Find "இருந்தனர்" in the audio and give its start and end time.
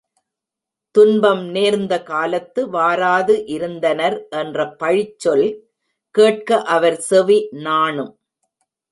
3.47-4.15